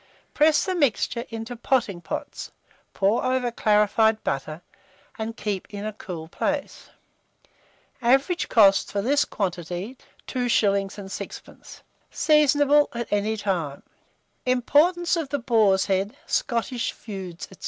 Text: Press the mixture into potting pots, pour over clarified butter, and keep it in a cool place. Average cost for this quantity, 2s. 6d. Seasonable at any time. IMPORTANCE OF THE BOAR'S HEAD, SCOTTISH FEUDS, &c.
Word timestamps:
Press 0.33 0.65
the 0.65 0.73
mixture 0.73 1.25
into 1.29 1.55
potting 1.55 2.01
pots, 2.01 2.49
pour 2.91 3.23
over 3.23 3.51
clarified 3.51 4.23
butter, 4.23 4.63
and 5.19 5.37
keep 5.37 5.67
it 5.71 5.77
in 5.77 5.85
a 5.85 5.93
cool 5.93 6.27
place. 6.27 6.89
Average 8.01 8.49
cost 8.49 8.91
for 8.91 9.03
this 9.03 9.25
quantity, 9.25 9.97
2s. 10.27 10.87
6d. 10.87 11.81
Seasonable 12.09 12.89
at 12.93 13.13
any 13.13 13.37
time. 13.37 13.83
IMPORTANCE 14.47 15.17
OF 15.17 15.29
THE 15.29 15.37
BOAR'S 15.37 15.85
HEAD, 15.85 16.17
SCOTTISH 16.25 16.93
FEUDS, 16.93 17.47
&c. 17.51 17.59